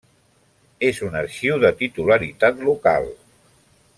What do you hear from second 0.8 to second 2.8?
És un arxiu de titularitat